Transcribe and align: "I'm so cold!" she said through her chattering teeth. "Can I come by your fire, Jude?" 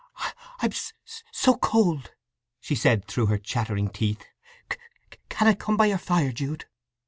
"I'm 0.61 0.71
so 1.31 1.57
cold!" 1.57 2.11
she 2.59 2.73
said 2.73 3.05
through 3.05 3.27
her 3.27 3.37
chattering 3.37 3.89
teeth. 3.89 4.25
"Can 5.29 5.47
I 5.47 5.53
come 5.53 5.77
by 5.77 5.85
your 5.85 5.99
fire, 5.99 6.31
Jude?" 6.31 6.65